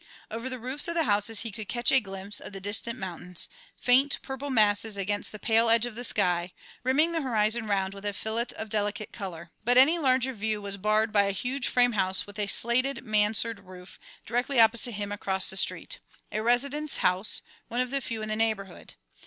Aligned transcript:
Over 0.31 0.49
the 0.49 0.57
roofs 0.57 0.87
of 0.87 0.95
the 0.95 1.03
houses 1.03 1.41
he 1.41 1.51
could 1.51 1.69
catch 1.69 1.91
a 1.91 1.99
glimpse 1.99 2.39
of 2.39 2.53
the 2.53 2.59
distant 2.59 2.97
mountains, 2.97 3.47
faint 3.79 4.17
purple 4.23 4.49
masses 4.49 4.97
against 4.97 5.31
the 5.31 5.37
pale 5.37 5.69
edge 5.69 5.85
of 5.85 5.93
the 5.93 6.03
sky, 6.03 6.53
rimming 6.83 7.11
the 7.11 7.21
horizon 7.21 7.67
round 7.67 7.93
with 7.93 8.03
a 8.05 8.11
fillet 8.11 8.47
of 8.57 8.69
delicate 8.69 9.13
colour. 9.13 9.51
But 9.63 9.77
any 9.77 9.99
larger 9.99 10.33
view 10.33 10.59
was 10.59 10.77
barred 10.77 11.11
by 11.13 11.25
a 11.25 11.31
huge 11.31 11.67
frame 11.67 11.91
house 11.91 12.25
with 12.25 12.39
a 12.39 12.47
slated 12.47 13.03
mansard 13.03 13.59
roof, 13.59 13.99
directly 14.25 14.59
opposite 14.59 14.93
him 14.93 15.11
across 15.11 15.51
the 15.51 15.55
street, 15.57 15.99
a 16.31 16.41
residence 16.41 16.97
house, 17.05 17.43
one 17.67 17.79
of 17.79 17.91
the 17.91 18.01
few 18.01 18.23
in 18.23 18.29
the 18.29 18.35
neighbourhood. 18.35 18.95